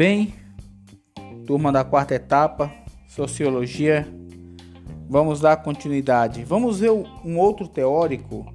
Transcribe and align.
Bem, 0.00 0.32
turma 1.46 1.70
da 1.70 1.84
quarta 1.84 2.14
etapa, 2.14 2.72
Sociologia, 3.06 4.08
vamos 5.06 5.40
dar 5.40 5.58
continuidade. 5.58 6.42
Vamos 6.42 6.80
ver 6.80 6.90
um 6.90 7.36
outro 7.36 7.68
teórico 7.68 8.50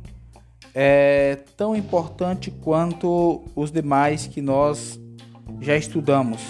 é, 0.73 1.37
tão 1.55 1.75
importante 1.75 2.49
quanto 2.49 3.43
os 3.55 3.71
demais 3.71 4.25
que 4.25 4.41
nós 4.41 4.99
já 5.61 5.77
estudamos. 5.77 6.41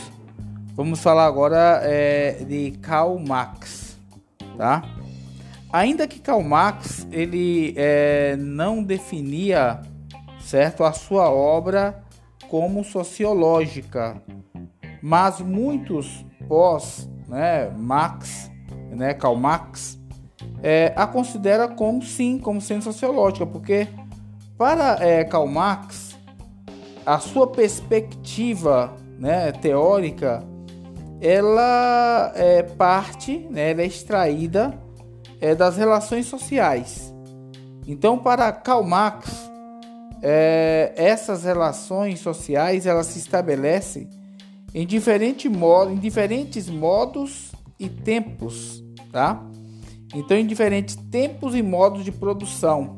Vamos 0.75 1.01
falar 1.01 1.25
agora 1.25 1.81
é, 1.83 2.45
de 2.47 2.71
Karl 2.81 3.19
Marx, 3.19 3.97
tá? 4.57 4.81
Ainda 5.73 6.07
que 6.07 6.21
Karl 6.21 6.41
Marx 6.41 7.05
ele 7.11 7.73
é, 7.75 8.37
não 8.37 8.81
definia 8.81 9.81
certo 10.39 10.85
a 10.85 10.93
sua 10.93 11.29
obra 11.29 12.01
como 12.47 12.81
sociológica, 12.81 14.21
mas 15.05 15.39
muitos 15.39 16.25
pós, 16.47 17.07
né, 17.27 17.69
Marx, 17.77 18.49
né, 18.89 19.13
Karl 19.13 19.35
Marx, 19.35 19.99
é, 20.63 20.93
a 20.95 21.05
considera 21.05 21.67
como 21.67 22.01
sim, 22.01 22.39
como 22.39 22.59
sendo 22.59 22.83
sociológica, 22.85 23.45
porque 23.45 23.87
para 24.57 24.97
é, 25.05 25.23
Karl 25.23 25.45
Marx 25.45 26.17
a 27.05 27.19
sua 27.19 27.45
perspectiva, 27.45 28.95
né, 29.19 29.51
teórica, 29.51 30.43
ela 31.21 32.31
é 32.33 32.63
parte, 32.63 33.47
né, 33.51 33.73
ela 33.73 33.83
é 33.83 33.85
extraída 33.85 34.73
é, 35.39 35.53
das 35.53 35.77
relações 35.77 36.25
sociais. 36.25 37.13
Então, 37.85 38.17
para 38.17 38.51
Karl 38.51 38.81
Marx, 38.81 39.29
é, 40.23 40.93
essas 40.95 41.43
relações 41.43 42.21
sociais 42.21 42.87
elas 42.87 43.05
se 43.05 43.19
estabelecem 43.19 44.24
em, 44.75 44.85
diferente 44.85 45.47
modo, 45.47 45.93
em 45.93 45.95
diferentes 45.95 46.69
modos 46.69 47.53
e 47.79 47.87
tempos, 47.87 48.83
tá? 49.09 49.41
Então, 50.13 50.37
em 50.37 50.45
diferentes 50.45 50.97
tempos 51.09 51.55
e 51.55 51.63
modos 51.63 52.03
de 52.03 52.11
produção, 52.11 52.97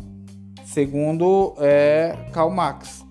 segundo 0.66 1.54
é, 1.60 2.18
Karl 2.34 2.50
Marx. 2.50 3.06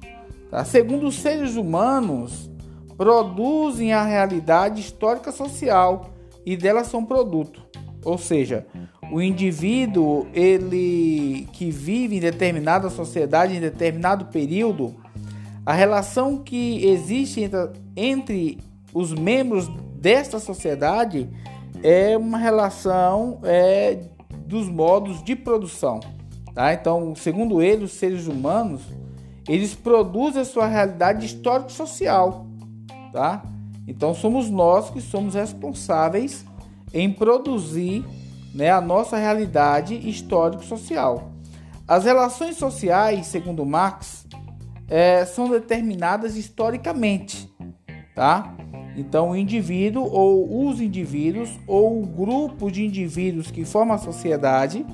Tá? 0.50 0.64
Segundo 0.64 1.06
os 1.06 1.14
seres 1.14 1.54
humanos, 1.54 2.50
produzem 2.96 3.92
a 3.92 4.02
realidade 4.02 4.80
histórica 4.80 5.30
social 5.30 6.10
e 6.44 6.56
dela 6.56 6.82
são 6.82 7.04
produto. 7.04 7.62
Ou 8.04 8.18
seja, 8.18 8.66
o 9.12 9.22
indivíduo 9.22 10.26
ele 10.34 11.48
que 11.52 11.70
vive 11.70 12.16
em 12.16 12.20
determinada 12.20 12.90
sociedade 12.90 13.54
em 13.54 13.60
determinado 13.60 14.26
período 14.26 14.94
a 15.66 15.72
relação 15.72 16.38
que 16.38 16.86
existe 16.86 17.40
entre, 17.40 17.70
entre 17.96 18.58
os 18.94 19.12
membros 19.12 19.68
desta 19.96 20.38
sociedade 20.38 21.28
é 21.82 22.16
uma 22.16 22.38
relação 22.38 23.40
é, 23.42 23.98
dos 24.46 24.68
modos 24.68 25.24
de 25.24 25.34
produção. 25.34 25.98
Tá? 26.54 26.72
Então, 26.72 27.16
segundo 27.16 27.60
ele, 27.60 27.84
os 27.84 27.92
seres 27.92 28.28
humanos 28.28 28.82
eles 29.48 29.74
produzem 29.74 30.42
a 30.42 30.44
sua 30.44 30.66
realidade 30.66 31.26
histórico-social. 31.26 32.46
Tá? 33.12 33.42
Então, 33.88 34.14
somos 34.14 34.48
nós 34.48 34.90
que 34.90 35.00
somos 35.00 35.34
responsáveis 35.34 36.44
em 36.94 37.12
produzir 37.12 38.04
né, 38.54 38.70
a 38.70 38.80
nossa 38.80 39.16
realidade 39.16 39.94
histórico-social. 40.08 41.32
As 41.86 42.04
relações 42.04 42.56
sociais, 42.56 43.26
segundo 43.26 43.64
Marx, 43.64 44.25
é, 44.88 45.24
são 45.24 45.50
determinadas 45.50 46.36
historicamente, 46.36 47.52
tá? 48.14 48.54
Então, 48.96 49.30
o 49.30 49.36
indivíduo 49.36 50.04
ou 50.04 50.68
os 50.68 50.80
indivíduos 50.80 51.50
ou 51.66 52.02
o 52.02 52.06
grupo 52.06 52.70
de 52.70 52.84
indivíduos 52.84 53.50
que 53.50 53.64
formam 53.64 53.96
a 53.96 53.98
sociedade, 53.98 54.86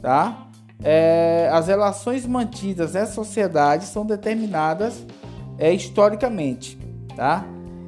tá? 0.00 0.48
É, 0.82 1.48
as 1.52 1.68
relações 1.68 2.26
mantidas 2.26 2.94
nessa 2.94 3.12
sociedade 3.12 3.86
são 3.86 4.04
determinadas 4.04 5.06
é, 5.58 5.72
historicamente, 5.72 6.78
tá? 7.14 7.46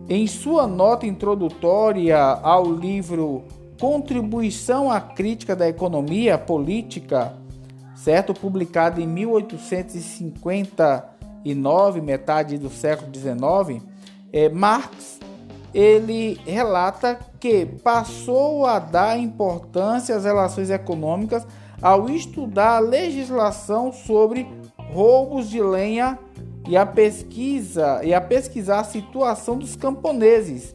Em 0.08 0.26
sua 0.26 0.66
nota 0.66 1.06
introdutória 1.06 2.19
ao 2.19 2.72
livro 2.72 3.44
Contribuição 3.81 4.91
à 4.91 5.00
Crítica 5.00 5.54
da 5.54 5.69
Economia 5.69 6.38
Política, 6.38 7.34
certo? 7.94 8.32
Publicado 8.32 9.00
em 9.00 9.06
1850 9.06 11.17
9, 11.44 12.00
metade 12.00 12.59
do 12.59 12.71
século 12.71 13.10
19, 13.10 13.82
é, 14.32 14.49
Marx 14.49 15.19
ele 15.72 16.41
relata 16.47 17.19
que 17.38 17.66
passou 17.66 18.66
a 18.66 18.78
dar 18.78 19.19
importância 19.19 20.16
às 20.16 20.25
relações 20.25 20.71
econômicas 20.71 21.47
ao 21.81 22.09
estudar 22.09 22.76
a 22.76 22.81
legislação 22.81 23.93
sobre 23.93 24.49
roubos 24.93 25.49
de 25.49 25.62
lenha 25.62 26.19
e 26.66 26.76
a 26.76 26.84
pesquisa 26.84 28.00
e 28.03 28.12
a 28.12 28.20
pesquisar 28.20 28.81
a 28.81 28.84
situação 28.84 29.56
dos 29.56 29.76
camponeses 29.76 30.75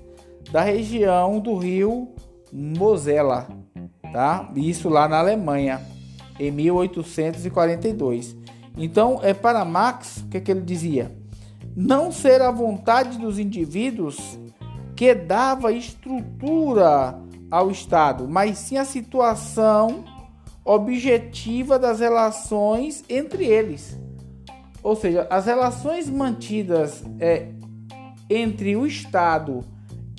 da 0.51 0.61
região 0.61 1.39
do 1.39 1.57
rio 1.57 2.09
Mosela, 2.51 3.47
tá? 4.11 4.49
Isso 4.55 4.87
lá 4.87 5.07
na 5.07 5.19
Alemanha 5.19 5.81
em 6.39 6.51
1842. 6.51 8.42
Então, 8.77 9.19
é 9.21 9.33
para 9.33 9.63
Marx, 9.63 10.17
o 10.17 10.27
que, 10.29 10.37
é 10.37 10.41
que 10.41 10.51
ele 10.51 10.61
dizia? 10.61 11.15
Não 11.75 12.11
ser 12.11 12.41
a 12.41 12.51
vontade 12.51 13.17
dos 13.17 13.37
indivíduos 13.39 14.39
que 14.95 15.13
dava 15.13 15.71
estrutura 15.71 17.19
ao 17.49 17.69
Estado, 17.69 18.27
mas 18.27 18.57
sim 18.57 18.77
a 18.77 18.85
situação 18.85 20.03
objetiva 20.65 21.77
das 21.77 21.99
relações 21.99 23.03
entre 23.09 23.45
eles. 23.45 23.97
Ou 24.81 24.95
seja, 24.95 25.27
as 25.29 25.45
relações 25.45 26.09
mantidas 26.09 27.03
é, 27.19 27.49
entre 28.29 28.75
o 28.75 28.85
Estado 28.85 29.63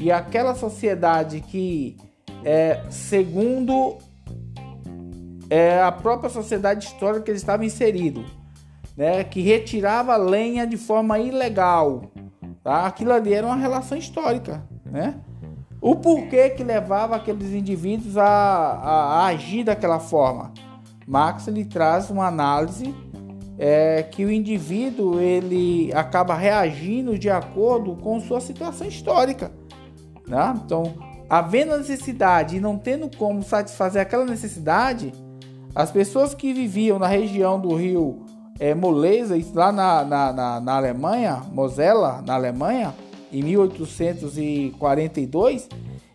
e 0.00 0.10
aquela 0.10 0.54
sociedade 0.54 1.40
que, 1.40 1.96
é, 2.44 2.82
segundo 2.90 3.98
é, 5.50 5.80
a 5.82 5.92
própria 5.92 6.30
sociedade 6.30 6.86
histórica 6.86 7.24
que 7.24 7.30
ele 7.30 7.38
estava 7.38 7.64
inserido, 7.64 8.24
né, 8.96 9.24
que 9.24 9.40
retirava 9.40 10.16
lenha 10.16 10.66
de 10.66 10.76
forma 10.76 11.18
ilegal. 11.18 12.02
Tá? 12.62 12.86
Aquilo 12.86 13.12
ali 13.12 13.34
era 13.34 13.46
uma 13.46 13.56
relação 13.56 13.98
histórica. 13.98 14.66
Né? 14.84 15.14
O 15.80 15.96
porquê 15.96 16.50
que 16.50 16.64
levava 16.64 17.16
aqueles 17.16 17.52
indivíduos 17.52 18.16
a, 18.16 18.24
a, 18.24 19.20
a 19.20 19.26
agir 19.26 19.64
daquela 19.64 20.00
forma? 20.00 20.52
Marx 21.06 21.46
ele 21.46 21.64
traz 21.64 22.08
uma 22.08 22.26
análise 22.26 22.94
é, 23.58 24.02
que 24.02 24.24
o 24.24 24.30
indivíduo 24.30 25.20
ele 25.20 25.92
acaba 25.92 26.34
reagindo 26.34 27.18
de 27.18 27.28
acordo 27.28 27.94
com 27.96 28.20
sua 28.20 28.40
situação 28.40 28.86
histórica. 28.86 29.52
Né? 30.26 30.60
Então, 30.64 30.94
havendo 31.28 31.76
necessidade 31.76 32.56
e 32.56 32.60
não 32.60 32.78
tendo 32.78 33.14
como 33.16 33.42
satisfazer 33.42 34.00
aquela 34.00 34.24
necessidade, 34.24 35.12
as 35.74 35.90
pessoas 35.90 36.34
que 36.34 36.52
viviam 36.52 36.98
na 36.98 37.06
região 37.06 37.60
do 37.60 37.74
rio 37.74 38.24
é, 38.58 38.74
moleza, 38.74 39.36
lá 39.54 39.70
na, 39.72 40.04
na, 40.04 40.30
na, 40.32 40.60
na 40.60 40.76
Alemanha, 40.76 41.42
Mosela, 41.52 42.22
na 42.22 42.34
Alemanha, 42.34 42.94
em 43.32 43.42
1842, 43.42 45.68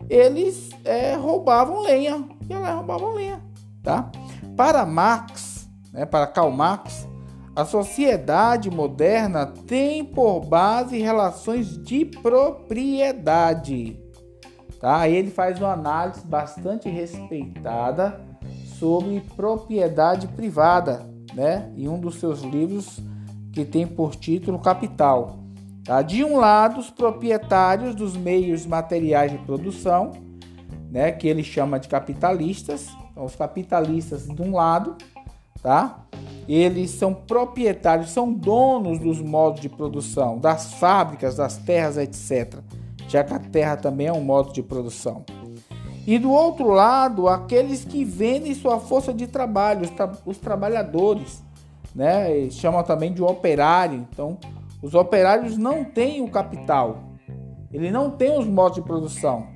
eles 0.08 0.70
é, 0.84 1.14
roubavam 1.14 1.82
lenha. 1.82 2.24
E 2.48 2.54
roubavam 2.54 3.14
lenha, 3.14 3.42
tá? 3.82 4.10
Para 4.56 4.86
Marx, 4.86 5.68
né, 5.92 6.06
para 6.06 6.26
Karl 6.26 6.50
Marx, 6.50 7.06
a 7.54 7.64
sociedade 7.64 8.68
moderna 8.70 9.46
tem 9.66 10.04
por 10.04 10.40
base 10.40 10.98
relações 10.98 11.80
de 11.82 12.04
propriedade. 12.04 14.00
Tá? 14.80 15.08
Ele 15.08 15.30
faz 15.30 15.58
uma 15.58 15.72
análise 15.72 16.24
bastante 16.26 16.88
respeitada 16.88 18.20
sobre 18.78 19.20
propriedade 19.36 20.28
privada 20.28 21.09
né? 21.34 21.70
em 21.76 21.88
um 21.88 21.98
dos 21.98 22.16
seus 22.16 22.42
livros 22.42 23.00
que 23.52 23.64
tem 23.64 23.86
por 23.86 24.14
título 24.14 24.58
Capital. 24.58 25.38
Tá? 25.84 26.02
De 26.02 26.24
um 26.24 26.36
lado, 26.36 26.80
os 26.80 26.90
proprietários 26.90 27.94
dos 27.94 28.16
meios 28.16 28.66
materiais 28.66 29.32
de 29.32 29.38
produção, 29.38 30.12
né? 30.90 31.12
que 31.12 31.26
ele 31.26 31.42
chama 31.42 31.78
de 31.78 31.88
capitalistas. 31.88 32.88
Então, 33.10 33.24
os 33.24 33.34
capitalistas 33.34 34.26
de 34.26 34.42
um 34.42 34.54
lado, 34.54 34.96
tá? 35.62 36.04
eles 36.48 36.90
são 36.90 37.14
proprietários, 37.14 38.10
são 38.10 38.32
donos 38.32 38.98
dos 38.98 39.20
modos 39.20 39.60
de 39.60 39.68
produção, 39.68 40.38
das 40.38 40.74
fábricas, 40.74 41.36
das 41.36 41.56
terras, 41.58 41.96
etc. 41.96 42.60
Já 43.08 43.24
que 43.24 43.34
a 43.34 43.38
terra 43.38 43.76
também 43.76 44.06
é 44.06 44.12
um 44.12 44.22
modo 44.22 44.52
de 44.52 44.62
produção. 44.62 45.24
E 46.06 46.18
do 46.18 46.30
outro 46.30 46.68
lado, 46.68 47.28
aqueles 47.28 47.84
que 47.84 48.04
vendem 48.04 48.54
sua 48.54 48.78
força 48.78 49.12
de 49.12 49.26
trabalho, 49.26 49.82
os, 49.82 49.90
tra 49.90 50.12
os 50.24 50.38
trabalhadores, 50.38 51.42
né? 51.94 52.34
Eles 52.34 52.54
chamam 52.54 52.82
também 52.82 53.12
de 53.12 53.22
operário. 53.22 54.06
Então, 54.10 54.38
os 54.82 54.94
operários 54.94 55.58
não 55.58 55.84
têm 55.84 56.22
o 56.22 56.30
capital, 56.30 56.98
Ele 57.72 57.90
não 57.90 58.10
tem 58.10 58.38
os 58.38 58.46
modos 58.46 58.76
de 58.76 58.82
produção. 58.82 59.46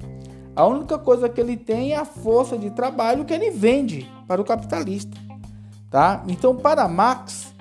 A 0.56 0.64
única 0.66 0.96
coisa 0.98 1.28
que 1.28 1.40
ele 1.40 1.56
tem 1.56 1.92
é 1.92 1.96
a 1.96 2.04
força 2.04 2.56
de 2.56 2.70
trabalho 2.70 3.24
que 3.24 3.34
ele 3.34 3.50
vende 3.50 4.08
para 4.28 4.40
o 4.40 4.44
capitalista. 4.44 5.16
Tá? 5.90 6.22
Então, 6.28 6.54
para 6.54 6.86
Marx, 6.86 7.52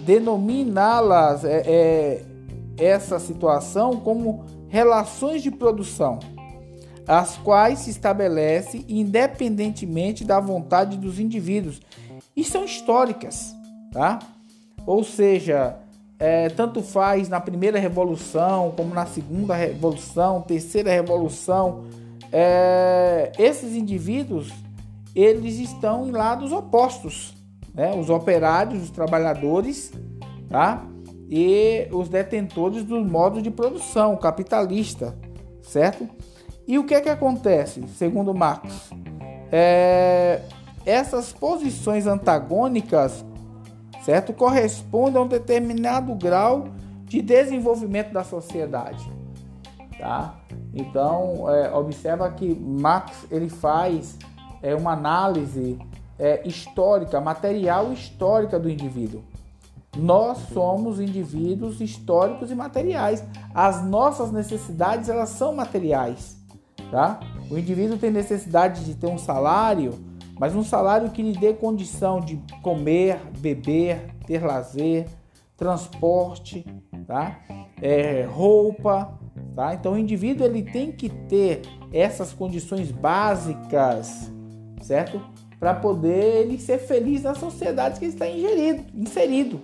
denominá-las 0.00 1.44
é, 1.44 1.62
é, 1.66 2.24
essa 2.78 3.18
situação 3.18 3.96
como 3.96 4.44
relações 4.68 5.42
de 5.42 5.50
produção, 5.50 6.20
as 7.06 7.36
quais 7.38 7.80
se 7.80 7.90
estabelece 7.90 8.84
independentemente 8.88 10.24
da 10.24 10.40
vontade 10.40 10.96
dos 10.96 11.20
indivíduos 11.20 11.80
e 12.36 12.42
são 12.42 12.64
históricas, 12.64 13.54
tá? 13.92 14.18
Ou 14.84 15.04
seja, 15.04 15.76
é, 16.18 16.48
tanto 16.48 16.82
faz 16.82 17.28
na 17.28 17.40
primeira 17.40 17.78
revolução 17.78 18.72
como 18.76 18.94
na 18.94 19.06
segunda 19.06 19.54
revolução, 19.54 20.40
terceira 20.42 20.90
revolução, 20.90 21.84
é, 22.32 23.32
esses 23.38 23.74
indivíduos 23.74 24.52
eles 25.14 25.58
estão 25.58 26.06
em 26.06 26.10
lados 26.10 26.52
opostos, 26.52 27.34
né? 27.74 27.94
Os 27.94 28.10
operários, 28.10 28.82
os 28.82 28.90
trabalhadores, 28.90 29.92
tá? 30.50 30.84
E 31.30 31.88
os 31.90 32.08
detentores 32.08 32.84
dos 32.84 33.04
modos 33.06 33.42
de 33.42 33.50
produção 33.50 34.16
capitalista, 34.16 35.16
certo? 35.62 36.08
E 36.66 36.78
o 36.78 36.84
que 36.84 36.94
é 36.94 37.00
que 37.00 37.08
acontece, 37.08 37.86
segundo 37.88 38.34
Marx? 38.34 38.90
É, 39.52 40.42
essas 40.84 41.32
posições 41.32 42.06
antagônicas, 42.06 43.24
certo, 44.04 44.32
correspondem 44.32 45.20
a 45.20 45.24
um 45.24 45.28
determinado 45.28 46.14
grau 46.14 46.68
de 47.04 47.22
desenvolvimento 47.22 48.12
da 48.12 48.24
sociedade, 48.24 49.08
tá? 49.98 50.34
Então, 50.74 51.48
é, 51.48 51.72
observa 51.72 52.30
que 52.30 52.52
Marx 52.54 53.26
ele 53.30 53.48
faz 53.48 54.18
é, 54.60 54.74
uma 54.74 54.92
análise 54.92 55.78
é, 56.18 56.46
histórica, 56.46 57.20
material 57.20 57.92
histórica 57.92 58.58
do 58.58 58.68
indivíduo. 58.68 59.22
Nós 59.96 60.38
somos 60.52 61.00
indivíduos 61.00 61.80
históricos 61.80 62.50
e 62.50 62.54
materiais. 62.54 63.24
As 63.54 63.82
nossas 63.84 64.30
necessidades 64.30 65.08
elas 65.08 65.30
são 65.30 65.54
materiais, 65.54 66.35
tá? 66.90 67.20
O 67.50 67.58
indivíduo 67.58 67.98
tem 67.98 68.10
necessidade 68.10 68.84
de 68.84 68.94
ter 68.94 69.06
um 69.06 69.18
salário, 69.18 69.94
mas 70.38 70.54
um 70.54 70.62
salário 70.62 71.10
que 71.10 71.22
lhe 71.22 71.32
dê 71.32 71.52
condição 71.54 72.20
de 72.20 72.40
comer, 72.62 73.18
beber, 73.38 74.14
ter 74.26 74.44
lazer, 74.44 75.06
transporte, 75.56 76.64
tá? 77.06 77.38
É, 77.80 78.26
roupa, 78.28 79.18
tá? 79.54 79.74
Então 79.74 79.94
o 79.94 79.98
indivíduo 79.98 80.46
ele 80.46 80.62
tem 80.62 80.92
que 80.92 81.08
ter 81.08 81.62
essas 81.92 82.32
condições 82.32 82.90
básicas, 82.90 84.30
certo? 84.82 85.20
Para 85.58 85.72
poder 85.74 86.42
ele 86.42 86.58
ser 86.58 86.78
feliz 86.78 87.22
na 87.22 87.34
sociedade 87.34 87.98
que 87.98 88.04
ele 88.04 88.12
está 88.12 88.28
ingerido, 88.28 88.84
inserido. 88.94 89.60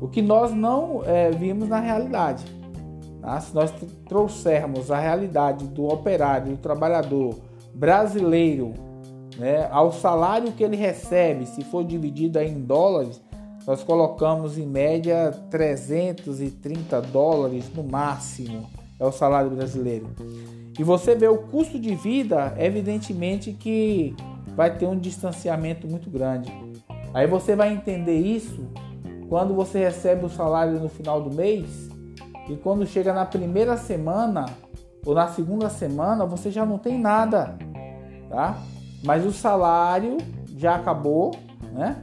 O 0.00 0.08
que 0.08 0.22
nós 0.22 0.52
não 0.52 1.02
é, 1.04 1.30
vimos 1.30 1.68
na 1.68 1.80
realidade. 1.80 2.44
Tá? 3.26 3.40
Se 3.40 3.52
nós 3.52 3.74
trouxermos 4.08 4.88
a 4.88 5.00
realidade 5.00 5.66
do 5.66 5.88
operário, 5.88 6.52
do 6.52 6.58
trabalhador 6.58 7.34
brasileiro, 7.74 8.72
né, 9.36 9.66
ao 9.72 9.90
salário 9.90 10.52
que 10.52 10.62
ele 10.62 10.76
recebe, 10.76 11.44
se 11.44 11.64
for 11.64 11.84
dividido 11.84 12.38
em 12.38 12.60
dólares, 12.60 13.20
nós 13.66 13.82
colocamos 13.82 14.56
em 14.56 14.64
média 14.64 15.32
330 15.50 17.02
dólares 17.02 17.68
no 17.74 17.82
máximo, 17.82 18.64
é 18.96 19.04
o 19.04 19.10
salário 19.10 19.50
brasileiro. 19.50 20.06
E 20.78 20.84
você 20.84 21.16
vê 21.16 21.26
o 21.26 21.38
custo 21.38 21.80
de 21.80 21.96
vida, 21.96 22.54
evidentemente 22.56 23.52
que 23.52 24.14
vai 24.54 24.72
ter 24.78 24.86
um 24.86 24.96
distanciamento 24.96 25.88
muito 25.88 26.08
grande. 26.08 26.52
Aí 27.12 27.26
você 27.26 27.56
vai 27.56 27.72
entender 27.72 28.20
isso 28.20 28.68
quando 29.28 29.52
você 29.52 29.80
recebe 29.80 30.24
o 30.24 30.30
salário 30.30 30.78
no 30.78 30.88
final 30.88 31.20
do 31.20 31.34
mês 31.34 31.95
e 32.48 32.56
quando 32.56 32.86
chega 32.86 33.12
na 33.12 33.24
primeira 33.24 33.76
semana 33.76 34.46
ou 35.04 35.14
na 35.14 35.28
segunda 35.28 35.68
semana 35.68 36.24
você 36.24 36.50
já 36.50 36.64
não 36.64 36.78
tem 36.78 36.98
nada, 36.98 37.56
tá? 38.28 38.58
Mas 39.04 39.24
o 39.24 39.32
salário 39.32 40.18
já 40.56 40.76
acabou, 40.76 41.34
né? 41.72 42.02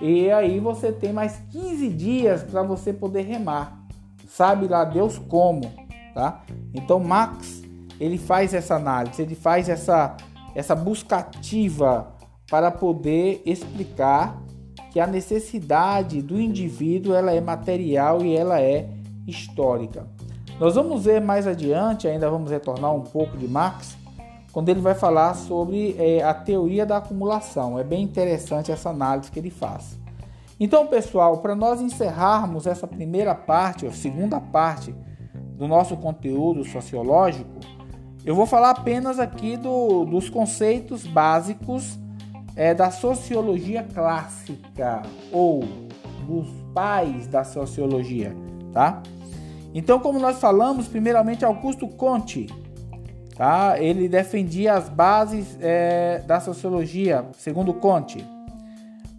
E 0.00 0.30
aí 0.30 0.58
você 0.58 0.90
tem 0.90 1.12
mais 1.12 1.36
15 1.50 1.88
dias 1.90 2.42
para 2.42 2.62
você 2.62 2.92
poder 2.92 3.22
remar. 3.22 3.84
Sabe 4.26 4.66
lá 4.66 4.84
Deus 4.84 5.18
como, 5.18 5.70
tá? 6.14 6.42
Então 6.72 6.98
Max, 7.00 7.62
ele 7.98 8.16
faz 8.16 8.54
essa 8.54 8.76
análise, 8.76 9.20
ele 9.20 9.34
faz 9.34 9.68
essa 9.68 10.16
essa 10.54 10.74
busca 10.74 11.18
ativa 11.18 12.12
para 12.50 12.70
poder 12.70 13.40
explicar 13.46 14.42
que 14.90 14.98
a 14.98 15.06
necessidade 15.06 16.20
do 16.20 16.40
indivíduo 16.40 17.14
ela 17.14 17.32
é 17.32 17.40
material 17.40 18.24
e 18.24 18.36
ela 18.36 18.60
é 18.60 18.88
histórica. 19.30 20.06
Nós 20.58 20.74
vamos 20.74 21.04
ver 21.04 21.20
mais 21.20 21.46
adiante, 21.46 22.06
ainda 22.06 22.28
vamos 22.28 22.50
retornar 22.50 22.94
um 22.94 23.00
pouco 23.00 23.36
de 23.36 23.48
Marx, 23.48 23.96
quando 24.52 24.68
ele 24.68 24.80
vai 24.80 24.94
falar 24.94 25.34
sobre 25.34 25.96
é, 25.98 26.22
a 26.22 26.34
teoria 26.34 26.84
da 26.84 26.98
acumulação. 26.98 27.78
É 27.78 27.84
bem 27.84 28.02
interessante 28.02 28.70
essa 28.70 28.90
análise 28.90 29.30
que 29.30 29.38
ele 29.38 29.50
faz. 29.50 29.98
Então, 30.58 30.86
pessoal, 30.86 31.38
para 31.38 31.54
nós 31.54 31.80
encerrarmos 31.80 32.66
essa 32.66 32.86
primeira 32.86 33.34
parte, 33.34 33.86
a 33.86 33.92
segunda 33.92 34.38
parte 34.38 34.94
do 35.56 35.66
nosso 35.66 35.96
conteúdo 35.96 36.64
sociológico, 36.64 37.60
eu 38.24 38.34
vou 38.34 38.44
falar 38.44 38.70
apenas 38.70 39.18
aqui 39.18 39.56
do, 39.56 40.04
dos 40.04 40.28
conceitos 40.28 41.06
básicos 41.06 41.98
é, 42.54 42.74
da 42.74 42.90
sociologia 42.90 43.82
clássica 43.82 45.00
ou 45.32 45.64
dos 46.26 46.46
pais 46.74 47.26
da 47.26 47.42
sociologia, 47.44 48.36
tá? 48.72 49.02
Então, 49.74 50.00
como 50.00 50.18
nós 50.18 50.38
falamos, 50.38 50.88
primeiramente 50.88 51.44
Augusto 51.44 51.86
Conte, 51.86 52.46
tá? 53.36 53.76
Ele 53.80 54.08
defendia 54.08 54.74
as 54.74 54.88
bases 54.88 55.56
é, 55.60 56.22
da 56.26 56.40
sociologia, 56.40 57.26
segundo 57.38 57.72
Conte, 57.74 58.24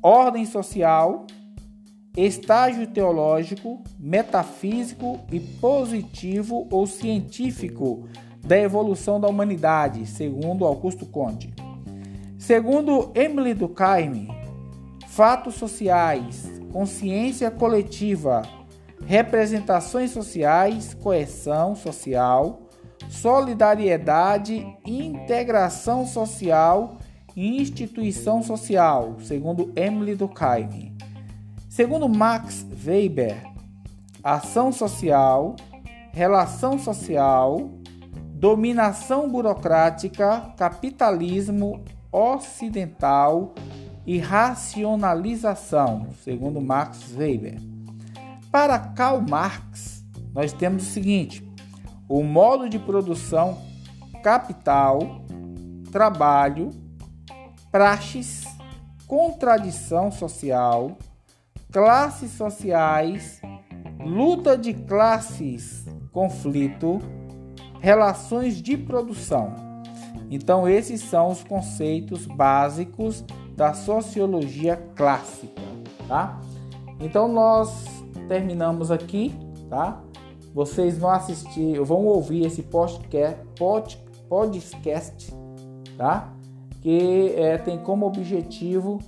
ordem 0.02 0.46
social, 0.46 1.26
estágio 2.18 2.88
teológico, 2.88 3.82
metafísico 3.98 5.20
e 5.32 5.40
positivo 5.40 6.68
ou 6.70 6.86
científico 6.86 8.08
da 8.46 8.58
evolução 8.58 9.20
da 9.20 9.28
humanidade, 9.28 10.06
segundo 10.06 10.66
Augusto 10.66 11.06
Conte. 11.06 11.54
Segundo 12.38 13.12
Emily 13.16 13.54
Durkheim, 13.54 14.28
fatos 15.08 15.56
sociais, 15.56 16.52
consciência 16.74 17.52
coletiva, 17.52 18.42
representações 19.12 20.12
sociais, 20.12 20.94
coesão 20.94 21.76
social, 21.76 22.70
solidariedade, 23.10 24.66
integração 24.86 26.08
social 26.08 26.98
e 27.36 27.62
instituição 27.62 28.42
social, 28.42 29.18
segundo 29.20 29.74
Emily 29.76 30.16
Durkheim. 30.16 30.96
Segundo 31.68 32.08
Max 32.08 32.66
Weber, 32.86 33.36
ação 34.24 34.72
social, 34.72 35.58
relação 36.14 36.80
social, 36.80 37.70
dominação 38.34 39.30
burocrática, 39.30 40.54
capitalismo 40.56 41.84
ocidental 42.14 43.56
e 44.08 44.20
racionalização, 44.20 46.08
segundo 46.24 46.62
Max 46.62 47.14
Weber. 47.14 47.71
Para 48.52 48.78
Karl 48.78 49.22
Marx, 49.22 50.04
nós 50.34 50.52
temos 50.52 50.84
o 50.84 50.92
seguinte: 50.92 51.48
o 52.10 52.22
modo 52.22 52.68
de 52.68 52.78
produção, 52.78 53.58
capital, 54.22 55.00
trabalho, 55.90 56.70
praxes, 57.72 58.44
contradição 59.08 60.12
social, 60.12 60.98
classes 61.72 62.32
sociais, 62.32 63.42
luta 64.04 64.58
de 64.58 64.74
classes, 64.74 65.86
conflito, 66.12 67.00
relações 67.80 68.62
de 68.62 68.76
produção. 68.76 69.56
Então, 70.30 70.68
esses 70.68 71.02
são 71.02 71.30
os 71.30 71.42
conceitos 71.42 72.26
básicos 72.26 73.24
da 73.56 73.74
sociologia 73.74 74.76
clássica, 74.96 75.62
tá? 76.08 76.40
Então, 77.00 77.28
nós 77.28 78.01
terminamos 78.32 78.90
aqui, 78.90 79.38
tá? 79.70 80.02
Vocês 80.54 80.98
vão 80.98 81.10
assistir, 81.10 81.78
vão 81.82 82.06
ouvir 82.06 82.46
esse 82.46 82.64
podcast, 82.64 83.42
podcast 84.30 85.36
tá? 85.98 86.34
Que 86.82 87.36
é, 87.36 87.58
tem 87.58 87.78
como 87.78 88.06
objetivo 88.06 89.00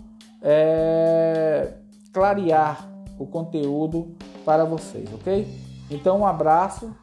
é, 0.41 1.71
clarear 2.11 2.85
o 3.17 3.25
conteúdo 3.25 4.13
para 4.43 4.65
vocês, 4.65 5.07
ok? 5.13 5.47
Então, 5.89 6.19
um 6.19 6.27
abraço 6.27 6.93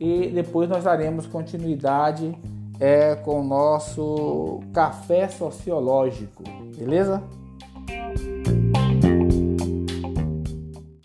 e 0.00 0.28
depois 0.28 0.70
nós 0.70 0.84
daremos 0.84 1.26
continuidade 1.26 2.34
é, 2.80 3.16
com 3.16 3.42
o 3.42 3.44
nosso 3.44 4.60
café 4.72 5.28
sociológico, 5.28 6.42
beleza? 6.74 7.22